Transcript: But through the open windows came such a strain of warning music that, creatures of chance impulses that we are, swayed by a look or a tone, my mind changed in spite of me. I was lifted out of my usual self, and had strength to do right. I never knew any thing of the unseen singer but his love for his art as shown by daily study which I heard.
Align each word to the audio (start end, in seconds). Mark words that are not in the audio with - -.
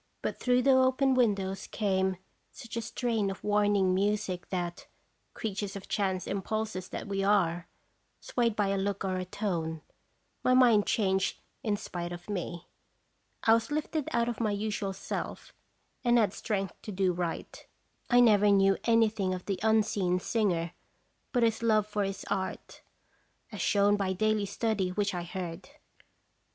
But 0.23 0.39
through 0.39 0.63
the 0.63 0.71
open 0.71 1.13
windows 1.13 1.67
came 1.67 2.17
such 2.49 2.75
a 2.75 2.81
strain 2.81 3.29
of 3.29 3.43
warning 3.43 3.93
music 3.93 4.49
that, 4.49 4.87
creatures 5.35 5.75
of 5.75 5.87
chance 5.87 6.25
impulses 6.25 6.87
that 6.89 7.07
we 7.07 7.23
are, 7.23 7.67
swayed 8.19 8.55
by 8.55 8.69
a 8.69 8.79
look 8.79 9.05
or 9.05 9.17
a 9.17 9.25
tone, 9.25 9.81
my 10.43 10.55
mind 10.55 10.87
changed 10.87 11.37
in 11.61 11.77
spite 11.77 12.11
of 12.11 12.31
me. 12.31 12.65
I 13.43 13.53
was 13.53 13.69
lifted 13.69 14.09
out 14.11 14.27
of 14.27 14.39
my 14.39 14.49
usual 14.49 14.91
self, 14.93 15.53
and 16.03 16.17
had 16.17 16.33
strength 16.33 16.81
to 16.81 16.91
do 16.91 17.13
right. 17.13 17.67
I 18.09 18.21
never 18.21 18.49
knew 18.49 18.79
any 18.85 19.07
thing 19.09 19.35
of 19.35 19.45
the 19.45 19.59
unseen 19.61 20.19
singer 20.19 20.71
but 21.31 21.43
his 21.43 21.61
love 21.61 21.85
for 21.85 22.01
his 22.03 22.25
art 22.27 22.81
as 23.51 23.61
shown 23.61 23.97
by 23.97 24.13
daily 24.13 24.47
study 24.47 24.89
which 24.89 25.13
I 25.13 25.21
heard. 25.21 25.69